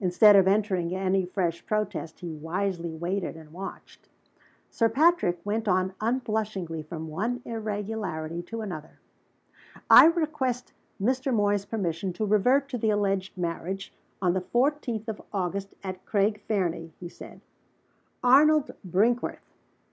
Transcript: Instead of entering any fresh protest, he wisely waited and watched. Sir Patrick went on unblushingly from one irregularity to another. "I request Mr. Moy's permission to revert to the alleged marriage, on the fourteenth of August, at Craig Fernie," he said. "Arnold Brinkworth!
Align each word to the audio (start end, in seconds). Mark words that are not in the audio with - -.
Instead 0.00 0.34
of 0.34 0.48
entering 0.48 0.92
any 0.96 1.24
fresh 1.24 1.64
protest, 1.64 2.18
he 2.18 2.32
wisely 2.34 2.92
waited 2.92 3.36
and 3.36 3.52
watched. 3.52 4.08
Sir 4.68 4.88
Patrick 4.88 5.38
went 5.46 5.68
on 5.68 5.94
unblushingly 6.00 6.82
from 6.82 7.06
one 7.06 7.40
irregularity 7.44 8.42
to 8.42 8.62
another. 8.62 8.98
"I 9.88 10.06
request 10.06 10.72
Mr. 11.00 11.32
Moy's 11.32 11.66
permission 11.66 12.12
to 12.14 12.26
revert 12.26 12.68
to 12.70 12.78
the 12.78 12.90
alleged 12.90 13.38
marriage, 13.38 13.94
on 14.20 14.32
the 14.32 14.40
fourteenth 14.40 15.08
of 15.08 15.22
August, 15.32 15.76
at 15.84 16.04
Craig 16.04 16.40
Fernie," 16.48 16.92
he 16.98 17.08
said. 17.08 17.40
"Arnold 18.24 18.72
Brinkworth! 18.84 19.54